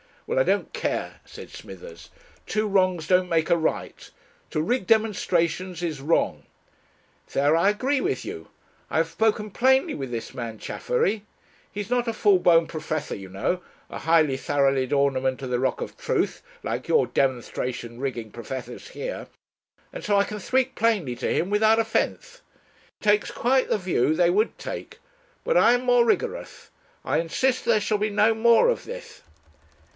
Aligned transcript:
"Well, 0.25 0.39
I 0.39 0.43
don't 0.43 0.71
care," 0.73 1.19
said 1.25 1.51
Smithers; 1.51 2.09
"two 2.47 2.65
wrongs 2.65 3.05
don't 3.05 3.29
make 3.29 3.49
a 3.49 3.57
right. 3.57 4.09
To 4.51 4.61
rig 4.61 4.87
demonstrations 4.87 5.83
is 5.83 5.99
wrong." 6.01 6.43
"There 7.33 7.55
I 7.55 7.69
agree 7.69 7.99
with 8.01 8.23
you. 8.23 8.47
I 8.89 8.97
have 8.97 9.09
spoken 9.09 9.51
plainly 9.51 9.93
with 9.93 10.09
this 10.09 10.33
man 10.33 10.57
Chaffery. 10.57 11.25
He's 11.69 11.89
not 11.89 12.07
a 12.07 12.13
full 12.13 12.39
blown 12.39 12.65
professor, 12.65 13.13
you 13.13 13.27
know, 13.27 13.61
a 13.91 13.99
highly 13.99 14.37
salaried 14.37 14.93
ornament 14.93 15.41
of 15.41 15.49
the 15.49 15.59
rock 15.59 15.81
of 15.81 15.97
truth 15.97 16.41
like 16.63 16.87
your 16.87 17.05
demonstration 17.07 17.99
rigging 17.99 18.31
professors 18.31 18.87
here, 18.89 19.27
and 19.91 20.03
so 20.03 20.17
I 20.17 20.23
can 20.23 20.39
speak 20.39 20.73
plainly 20.75 21.15
to 21.17 21.31
him 21.31 21.49
without 21.49 21.77
offence. 21.77 22.41
He 23.01 23.03
takes 23.03 23.31
quite 23.31 23.69
the 23.69 23.77
view 23.77 24.15
they 24.15 24.29
would 24.31 24.57
take. 24.57 24.99
But 25.43 25.57
I 25.57 25.73
am 25.73 25.83
more 25.83 26.05
rigorous. 26.05 26.69
I 27.05 27.17
insist 27.17 27.65
that 27.65 27.71
there 27.71 27.81
shall 27.81 27.99
be 27.99 28.09
no 28.09 28.33
more 28.33 28.69
of 28.69 28.85
this...." 28.85 29.21